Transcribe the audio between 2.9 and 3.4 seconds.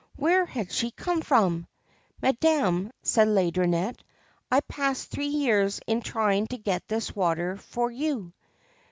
said